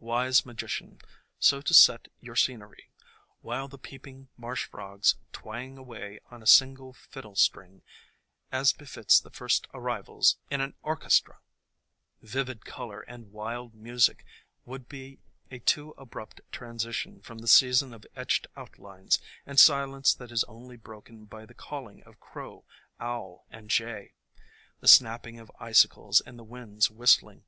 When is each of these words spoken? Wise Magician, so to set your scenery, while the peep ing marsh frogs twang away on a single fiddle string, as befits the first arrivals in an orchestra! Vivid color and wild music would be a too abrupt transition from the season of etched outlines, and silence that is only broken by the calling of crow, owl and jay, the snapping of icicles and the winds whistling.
Wise 0.00 0.44
Magician, 0.44 0.98
so 1.38 1.60
to 1.60 1.72
set 1.72 2.08
your 2.18 2.34
scenery, 2.34 2.90
while 3.40 3.68
the 3.68 3.78
peep 3.78 4.04
ing 4.04 4.26
marsh 4.36 4.64
frogs 4.64 5.14
twang 5.30 5.78
away 5.78 6.18
on 6.28 6.42
a 6.42 6.44
single 6.44 6.92
fiddle 6.92 7.36
string, 7.36 7.82
as 8.50 8.72
befits 8.72 9.20
the 9.20 9.30
first 9.30 9.68
arrivals 9.72 10.38
in 10.50 10.60
an 10.60 10.74
orchestra! 10.82 11.38
Vivid 12.20 12.64
color 12.64 13.02
and 13.02 13.30
wild 13.30 13.74
music 13.76 14.24
would 14.64 14.88
be 14.88 15.20
a 15.52 15.60
too 15.60 15.94
abrupt 15.96 16.40
transition 16.50 17.20
from 17.22 17.38
the 17.38 17.46
season 17.46 17.94
of 17.94 18.04
etched 18.16 18.48
outlines, 18.56 19.20
and 19.46 19.60
silence 19.60 20.12
that 20.14 20.32
is 20.32 20.42
only 20.48 20.76
broken 20.76 21.26
by 21.26 21.46
the 21.46 21.54
calling 21.54 22.02
of 22.02 22.18
crow, 22.18 22.64
owl 22.98 23.46
and 23.52 23.70
jay, 23.70 24.14
the 24.80 24.88
snapping 24.88 25.38
of 25.38 25.52
icicles 25.60 26.20
and 26.20 26.40
the 26.40 26.42
winds 26.42 26.90
whistling. 26.90 27.44